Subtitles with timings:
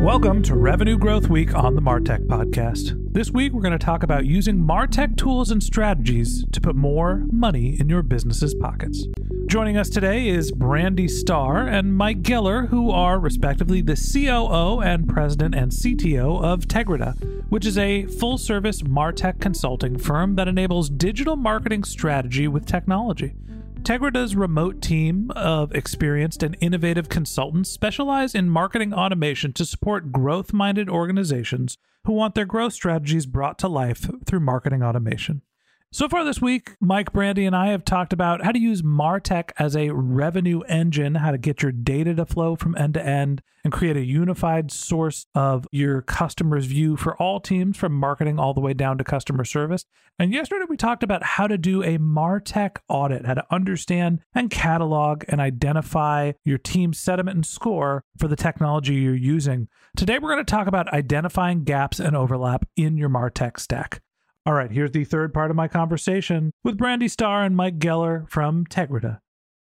[0.00, 3.12] Welcome to Revenue Growth Week on the Martech Podcast.
[3.12, 7.24] This week, we're going to talk about using Martech tools and strategies to put more
[7.32, 9.08] money in your business's pockets.
[9.46, 15.08] Joining us today is Brandi Starr and Mike Geller, who are respectively the COO and
[15.08, 20.88] President and CTO of Tegrita, which is a full service Martech consulting firm that enables
[20.88, 23.34] digital marketing strategy with technology.
[23.82, 30.52] Tegrita's remote team of experienced and innovative consultants specialize in marketing automation to support growth
[30.52, 35.42] minded organizations who want their growth strategies brought to life through marketing automation.
[35.90, 39.52] So far this week, Mike Brandi and I have talked about how to use Martech
[39.58, 43.40] as a revenue engine, how to get your data to flow from end to end
[43.64, 48.52] and create a unified source of your customer's view for all teams from marketing all
[48.52, 49.86] the way down to customer service.
[50.18, 54.50] And yesterday we talked about how to do a Martech audit, how to understand and
[54.50, 59.68] catalog and identify your team's sentiment and score for the technology you're using.
[59.96, 64.02] Today we're going to talk about identifying gaps and overlap in your Martech stack.
[64.48, 68.26] All right, here's the third part of my conversation with Brandi Starr and Mike Geller
[68.30, 69.18] from Tegrita.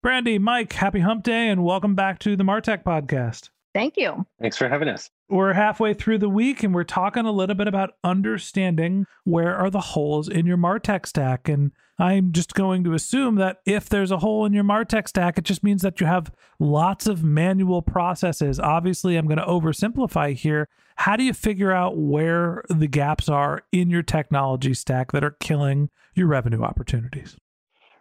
[0.06, 3.50] Brandi, Mike, happy hump day and welcome back to the Martech podcast.
[3.74, 4.28] Thank you.
[4.40, 5.10] Thanks for having us.
[5.30, 9.72] We're halfway through the week and we're talking a little bit about understanding where are
[9.72, 11.50] the holes in your Martech stack.
[11.50, 15.38] And I'm just going to assume that if there's a hole in your Martech stack,
[15.38, 18.60] it just means that you have lots of manual processes.
[18.60, 20.68] Obviously, I'm going to oversimplify here.
[20.98, 25.38] How do you figure out where the gaps are in your technology stack that are
[25.40, 27.36] killing your revenue opportunities?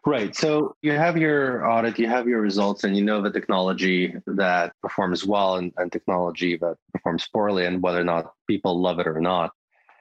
[0.04, 0.36] Right.
[0.36, 4.72] So you have your audit, you have your results, and you know the technology that
[4.80, 9.08] performs well and, and technology that performs poorly, and whether or not people love it
[9.08, 9.50] or not.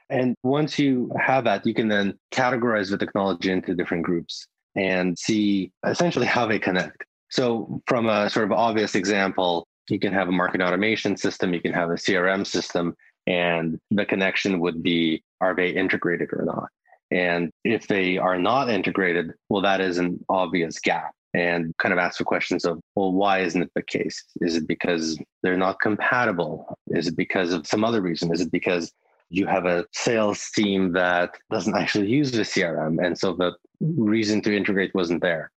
[0.08, 4.46] And once you have that, you can then categorize the technology into different groups
[4.76, 7.04] and see essentially how they connect.
[7.30, 11.60] So, from a sort of obvious example, you can have a market automation system, you
[11.60, 12.94] can have a CRM system,
[13.26, 16.68] and the connection would be are they integrated or not?
[17.10, 21.12] And if they are not integrated, well, that is an obvious gap.
[21.34, 24.24] And kind of ask the questions of, well, why isn't it the case?
[24.40, 26.78] Is it because they're not compatible?
[26.88, 28.32] Is it because of some other reason?
[28.32, 28.90] Is it because
[29.28, 33.04] you have a sales team that doesn't actually use the CRM?
[33.04, 35.50] And so the reason to integrate wasn't there.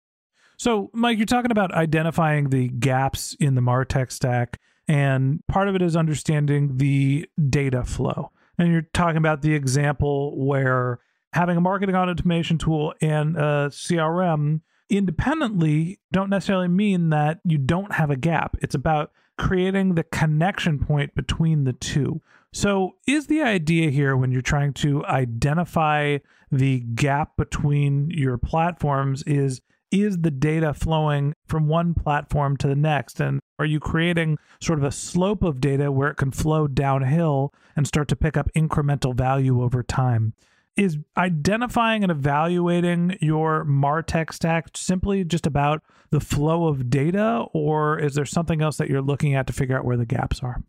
[0.57, 5.75] So, Mike, you're talking about identifying the gaps in the Martech stack, and part of
[5.75, 8.31] it is understanding the data flow.
[8.57, 10.99] And you're talking about the example where
[11.35, 17.93] having a marketing automation tool and a CRM independently don't necessarily mean that you don't
[17.93, 18.57] have a gap.
[18.63, 22.23] It's about creating the connection point between the two.
[22.57, 26.17] So, is the idea here when you're trying to identify
[26.51, 29.61] the gap between your platforms is
[29.91, 34.79] is the data flowing from one platform to the next and are you creating sort
[34.79, 38.49] of a slope of data where it can flow downhill and start to pick up
[38.57, 40.33] incremental value over time?
[40.77, 47.99] is identifying and evaluating your martech stack simply just about the flow of data or
[47.99, 50.63] is there something else that you're looking at to figure out where the gaps are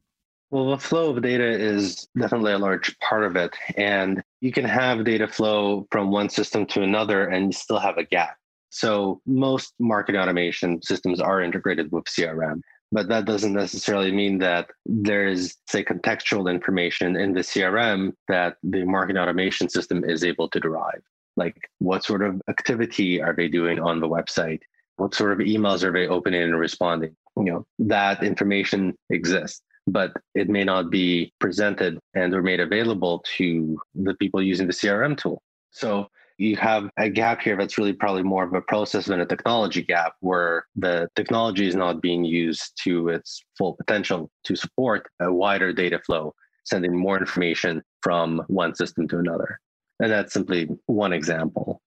[0.50, 4.66] well the flow of data is definitely a large part of it and you can
[4.66, 8.38] have data flow from one system to another and you still have a gap
[8.70, 12.62] so most market automation systems are integrated with crm
[12.92, 18.84] but that doesn't necessarily mean that there's say contextual information in the crm that the
[18.86, 21.02] marketing automation system is able to derive
[21.38, 24.62] like what sort of activity are they doing on the website?
[24.98, 27.16] What sort of emails are they opening and responding?
[27.38, 33.24] You know, that information exists, but it may not be presented and or made available
[33.38, 35.42] to the people using the CRM tool.
[35.72, 36.08] So
[36.38, 39.82] you have a gap here that's really probably more of a process than a technology
[39.82, 45.34] gap where the technology is not being used to its full potential to support a
[45.34, 46.36] wider data flow,
[46.66, 49.60] sending more information from one system to another.
[50.00, 51.82] And that's simply one example.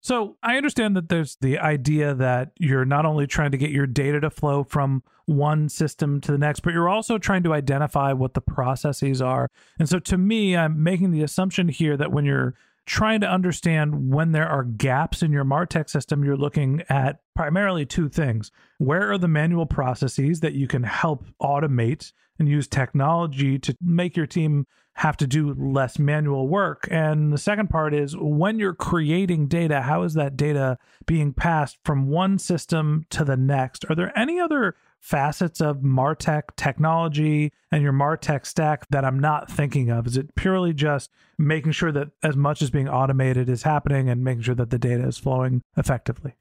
[0.00, 3.86] So I understand that there's the idea that you're not only trying to get your
[3.86, 8.12] data to flow from one system to the next, but you're also trying to identify
[8.12, 9.48] what the processes are.
[9.78, 12.54] And so to me, I'm making the assumption here that when you're
[12.86, 17.86] trying to understand when there are gaps in your martech system you're looking at primarily
[17.86, 23.58] two things where are the manual processes that you can help automate and use technology
[23.58, 24.66] to make your team
[25.00, 29.80] have to do less manual work and the second part is when you're creating data
[29.80, 30.76] how is that data
[31.06, 36.42] being passed from one system to the next are there any other facets of Martech
[36.56, 40.06] technology and your Martech stack that I'm not thinking of?
[40.06, 44.22] Is it purely just making sure that as much as being automated is happening and
[44.22, 46.34] making sure that the data is flowing effectively?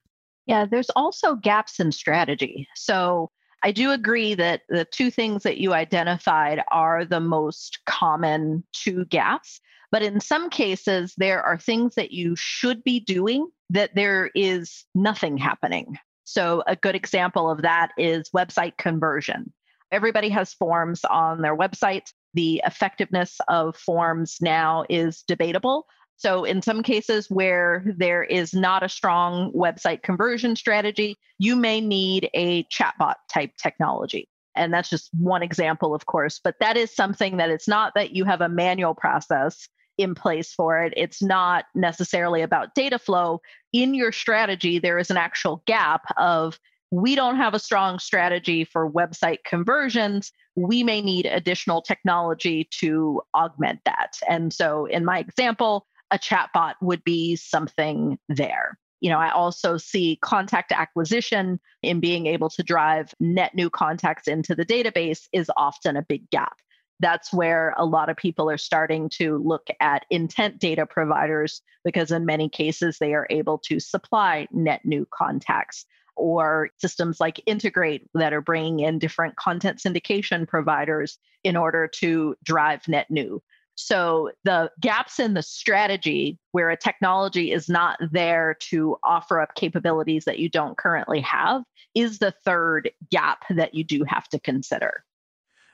[0.45, 2.67] Yeah, there's also gaps in strategy.
[2.75, 3.31] So
[3.63, 9.05] I do agree that the two things that you identified are the most common two
[9.05, 9.59] gaps.
[9.91, 14.85] But in some cases, there are things that you should be doing that there is
[14.93, 15.97] nothing happening.
[16.23, 19.51] So, a good example of that is website conversion.
[19.91, 22.13] Everybody has forms on their website.
[22.35, 25.87] The effectiveness of forms now is debatable.
[26.19, 31.79] So, in some cases where there is not a strong website conversion strategy, you may
[31.79, 34.27] need a chatbot type technology.
[34.53, 38.11] And that's just one example, of course, but that is something that it's not that
[38.11, 40.93] you have a manual process in place for it.
[40.97, 43.39] It's not necessarily about data flow.
[43.71, 46.59] In your strategy, there is an actual gap of
[46.91, 50.33] we don't have a strong strategy for website conversions.
[50.57, 54.17] We may need additional technology to augment that.
[54.27, 58.77] And so, in my example, a chatbot would be something there.
[59.01, 64.27] You know, I also see contact acquisition in being able to drive net new contacts
[64.27, 66.57] into the database is often a big gap
[66.99, 72.11] that's where a lot of people are starting to look at intent data providers because
[72.11, 75.85] in many cases they are able to supply net new contacts
[76.15, 82.35] or systems like Integrate that are bringing in different content syndication providers in order to
[82.43, 83.41] drive net new
[83.79, 89.55] so the gaps in the strategy where a technology is not there to offer up
[89.55, 91.63] capabilities that you don't currently have
[91.95, 95.03] is the third gap that you do have to consider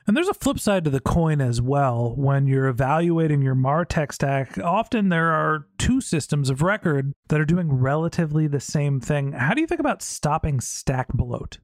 [0.06, 2.14] and there's a flip side to the coin as well.
[2.16, 7.44] When you're evaluating your MarTech stack, often there are two systems of record that are
[7.44, 9.32] doing relatively the same thing.
[9.32, 11.58] How do you think about stopping stack bloat?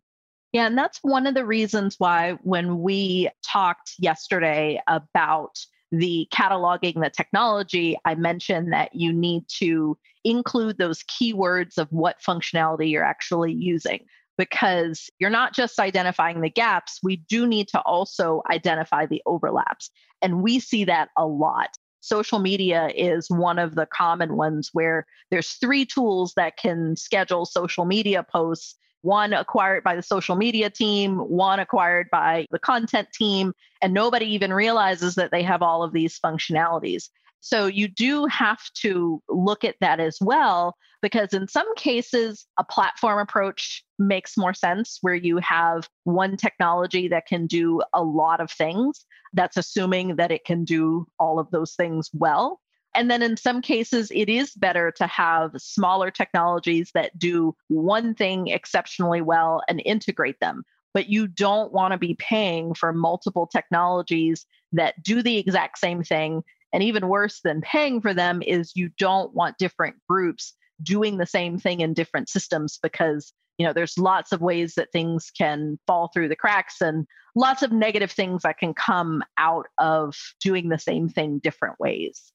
[0.53, 5.57] Yeah, and that's one of the reasons why when we talked yesterday about
[5.93, 12.21] the cataloging the technology, I mentioned that you need to include those keywords of what
[12.21, 14.01] functionality you're actually using
[14.39, 19.91] because you're not just identifying the gaps, we do need to also identify the overlaps.
[20.23, 21.69] And we see that a lot.
[22.01, 27.45] Social media is one of the common ones where there's three tools that can schedule
[27.45, 33.09] social media posts one acquired by the social media team, one acquired by the content
[33.13, 37.09] team, and nobody even realizes that they have all of these functionalities.
[37.41, 42.63] So you do have to look at that as well, because in some cases, a
[42.63, 48.41] platform approach makes more sense where you have one technology that can do a lot
[48.41, 49.05] of things.
[49.33, 52.61] That's assuming that it can do all of those things well.
[52.95, 58.15] And then in some cases, it is better to have smaller technologies that do one
[58.15, 60.65] thing exceptionally well and integrate them.
[60.95, 66.03] But you don't want to be paying for multiple technologies that do the exact same
[66.03, 71.19] thing and even worse than paying for them is you don't want different groups doing
[71.19, 75.31] the same thing in different systems because you know there's lots of ways that things
[75.37, 77.07] can fall through the cracks and
[77.37, 82.33] lots of negative things that can come out of doing the same thing different ways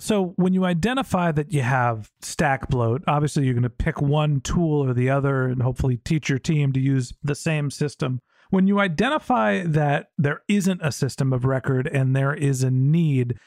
[0.00, 4.40] so when you identify that you have stack bloat obviously you're going to pick one
[4.40, 8.66] tool or the other and hopefully teach your team to use the same system when
[8.66, 13.38] you identify that there isn't a system of record and there is a need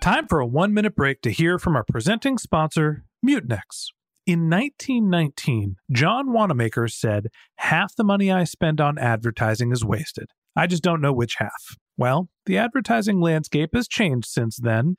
[0.00, 3.88] Time for a one minute break to hear from our presenting sponsor, Mutinex.
[4.26, 10.30] In 1919, John Wanamaker said, Half the money I spend on advertising is wasted.
[10.54, 11.76] I just don't know which half.
[11.96, 14.98] Well, the advertising landscape has changed since then.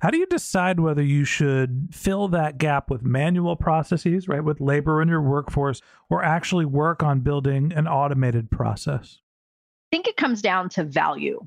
[0.00, 4.58] How do you decide whether you should fill that gap with manual processes, right, with
[4.58, 9.18] labor in your workforce, or actually work on building an automated process?
[9.92, 11.46] I think it comes down to value.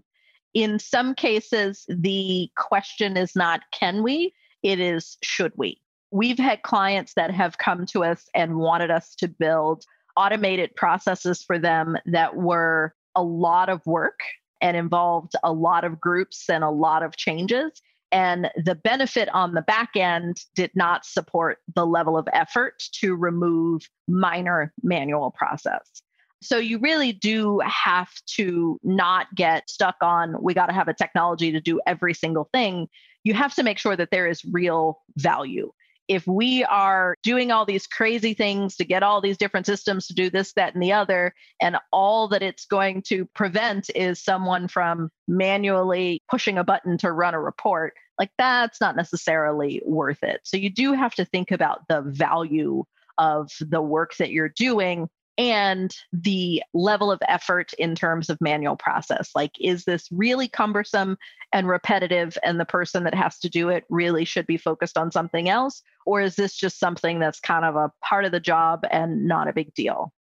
[0.53, 5.81] In some cases, the question is not can we, it is should we.
[6.12, 9.83] We've had clients that have come to us and wanted us to build
[10.15, 14.19] automated processes for them that were a lot of work
[14.62, 17.81] and involved a lot of groups and a lot of changes
[18.13, 23.15] and the benefit on the back end did not support the level of effort to
[23.15, 26.03] remove minor manual process.
[26.41, 30.93] So you really do have to not get stuck on we got to have a
[30.93, 32.88] technology to do every single thing.
[33.24, 35.72] You have to make sure that there is real value
[36.08, 40.13] if we are doing all these crazy things to get all these different systems to
[40.13, 44.67] do this, that, and the other, and all that it's going to prevent is someone
[44.67, 50.41] from manually pushing a button to run a report, like that's not necessarily worth it.
[50.43, 52.84] So you do have to think about the value
[53.17, 58.75] of the work that you're doing and the level of effort in terms of manual
[58.75, 59.32] process.
[59.34, 61.17] Like, is this really cumbersome
[61.51, 65.12] and repetitive, and the person that has to do it really should be focused on
[65.12, 65.82] something else?
[66.05, 69.48] Or is this just something that's kind of a part of the job and not
[69.48, 70.13] a big deal?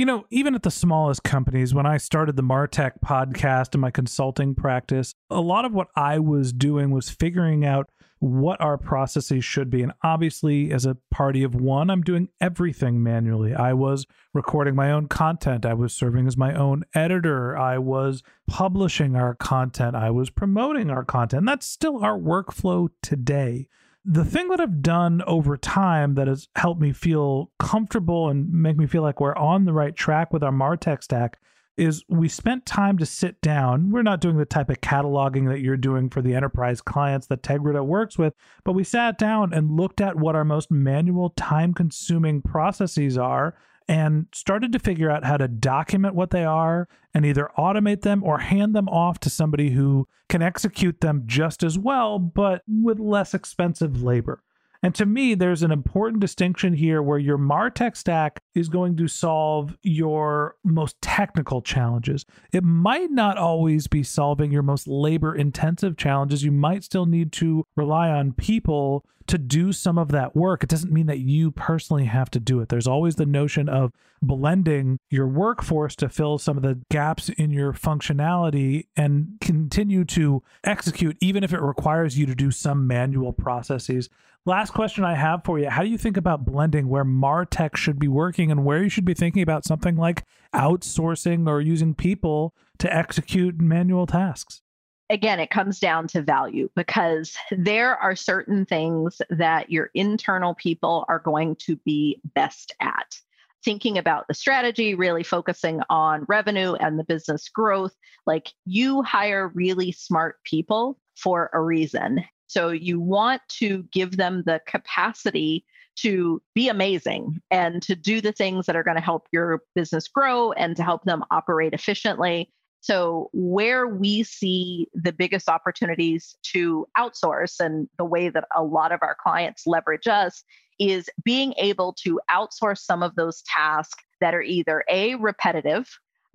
[0.00, 3.90] You know, even at the smallest companies, when I started the Martech podcast and my
[3.90, 9.44] consulting practice, a lot of what I was doing was figuring out what our processes
[9.44, 9.82] should be.
[9.82, 13.54] And obviously, as a party of one, I'm doing everything manually.
[13.54, 18.22] I was recording my own content, I was serving as my own editor, I was
[18.48, 21.44] publishing our content, I was promoting our content.
[21.44, 23.68] That's still our workflow today.
[24.04, 28.76] The thing that I've done over time that has helped me feel comfortable and make
[28.76, 31.38] me feel like we're on the right track with our Martech stack
[31.76, 33.90] is we spent time to sit down.
[33.90, 37.42] We're not doing the type of cataloging that you're doing for the enterprise clients that
[37.42, 41.72] Tegrita works with, but we sat down and looked at what our most manual, time
[41.72, 43.54] consuming processes are
[43.90, 48.22] and started to figure out how to document what they are and either automate them
[48.22, 53.00] or hand them off to somebody who can execute them just as well, but with
[53.00, 54.44] less expensive labor.
[54.80, 59.08] And to me, there's an important distinction here where your Martech stack is going to
[59.08, 62.24] solve your most technical challenges.
[62.52, 66.44] It might not always be solving your most labor intensive challenges.
[66.44, 70.64] You might still need to rely on people to do some of that work.
[70.64, 72.68] It doesn't mean that you personally have to do it.
[72.68, 77.50] There's always the notion of blending your workforce to fill some of the gaps in
[77.50, 83.32] your functionality and continue to execute, even if it requires you to do some manual
[83.32, 84.08] processes.
[84.46, 85.70] Last question I have for you.
[85.70, 89.04] How do you think about blending where Martech should be working and where you should
[89.04, 94.62] be thinking about something like outsourcing or using people to execute manual tasks?
[95.10, 101.04] Again, it comes down to value because there are certain things that your internal people
[101.08, 103.16] are going to be best at.
[103.64, 107.94] Thinking about the strategy, really focusing on revenue and the business growth.
[108.24, 112.24] Like you hire really smart people for a reason.
[112.46, 115.64] So you want to give them the capacity
[115.96, 120.08] to be amazing and to do the things that are going to help your business
[120.08, 122.50] grow and to help them operate efficiently.
[122.80, 128.92] So, where we see the biggest opportunities to outsource and the way that a lot
[128.92, 130.42] of our clients leverage us
[130.78, 135.86] is being able to outsource some of those tasks that are either A, repetitive,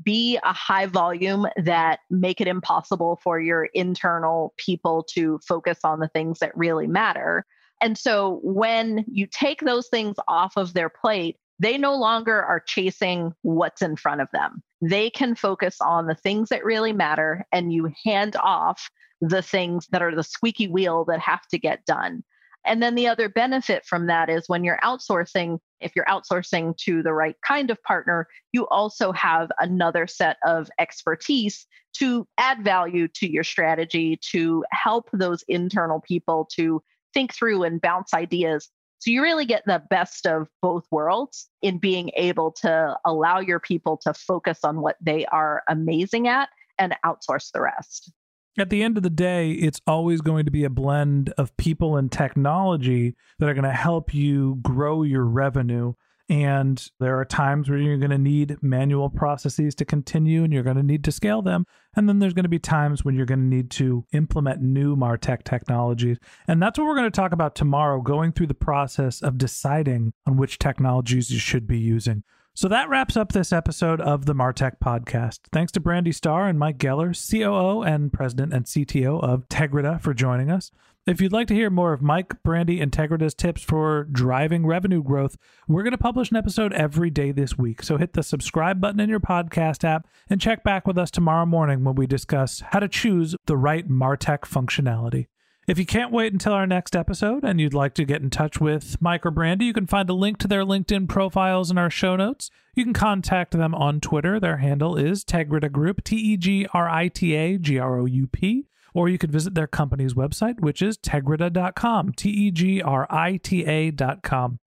[0.03, 5.99] B, a high volume that make it impossible for your internal people to focus on
[5.99, 7.45] the things that really matter.
[7.81, 12.59] And so when you take those things off of their plate, they no longer are
[12.59, 14.61] chasing what's in front of them.
[14.89, 18.89] They can focus on the things that really matter, and you hand off
[19.21, 22.23] the things that are the squeaky wheel that have to get done.
[22.65, 27.03] And then the other benefit from that is when you're outsourcing, if you're outsourcing to
[27.03, 33.07] the right kind of partner, you also have another set of expertise to add value
[33.15, 36.81] to your strategy, to help those internal people to
[37.13, 41.77] think through and bounce ideas so you really get the best of both worlds in
[41.77, 46.49] being able to allow your people to focus on what they are amazing at
[46.79, 48.11] and outsource the rest.
[48.57, 51.97] At the end of the day, it's always going to be a blend of people
[51.97, 55.93] and technology that are going to help you grow your revenue
[56.27, 60.63] and there are times where you're going to need manual processes to continue and you're
[60.63, 61.65] going to need to scale them.
[61.95, 64.95] And then there's going to be times when you're going to need to implement new
[64.95, 66.17] MarTech technologies.
[66.47, 70.13] And that's what we're going to talk about tomorrow, going through the process of deciding
[70.25, 72.23] on which technologies you should be using.
[72.57, 75.39] So that wraps up this episode of the Martech podcast.
[75.51, 80.13] Thanks to Brandi Starr and Mike Geller, COO and President and CTO of Tegrita, for
[80.13, 80.71] joining us.
[81.05, 85.03] If you'd like to hear more of Mike, Brandi, and Tegrita's tips for driving revenue
[85.03, 85.35] growth,
[85.67, 87.83] we're going to publish an episode every day this week.
[87.83, 91.45] So hit the subscribe button in your podcast app and check back with us tomorrow
[91.45, 95.27] morning when we discuss how to choose the right Martech functionality.
[95.67, 98.61] If you can't wait until our next episode and you'd like to get in touch
[98.61, 101.89] with Mike or Brandi, you can find a link to their LinkedIn profiles in our
[101.89, 102.51] show notes.
[102.75, 104.39] You can contact them on Twitter.
[104.39, 108.05] Their handle is Tegrita Group, T E G R I T A G R O
[108.05, 112.81] U P or you could visit their company's website, which is tegrita.com, T E G
[112.81, 114.59] R I T A.com.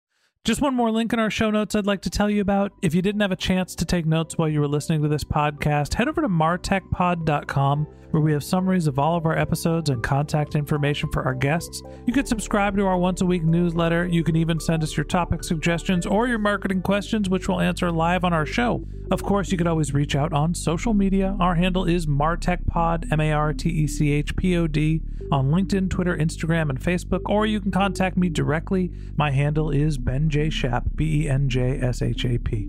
[0.44, 2.72] Just one more link in our show notes I'd like to tell you about.
[2.82, 5.24] If you didn't have a chance to take notes while you were listening to this
[5.24, 10.02] podcast, head over to martechpod.com where we have summaries of all of our episodes and
[10.02, 11.82] contact information for our guests.
[12.06, 14.06] You can subscribe to our once a week newsletter.
[14.06, 17.90] You can even send us your topic suggestions or your marketing questions, which we'll answer
[17.90, 18.84] live on our show.
[19.10, 21.36] Of course, you could always reach out on social media.
[21.40, 25.50] Our handle is MartechPod, M A R T E C H P O D, on
[25.50, 28.90] LinkedIn, Twitter, Instagram, and Facebook, or you can contact me directly.
[29.16, 30.50] My handle is Ben J.
[30.50, 32.68] Shap, B E N J S H A P.